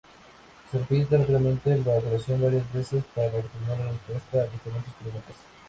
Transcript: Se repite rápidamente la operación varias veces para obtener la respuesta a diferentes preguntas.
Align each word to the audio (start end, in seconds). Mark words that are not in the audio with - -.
Se 0.71 0.79
repite 0.79 1.15
rápidamente 1.15 1.77
la 1.85 1.93
operación 1.99 2.41
varias 2.41 2.73
veces 2.73 3.03
para 3.13 3.27
obtener 3.27 3.77
la 3.77 3.91
respuesta 3.91 4.39
a 4.41 4.45
diferentes 4.47 4.93
preguntas. 4.99 5.35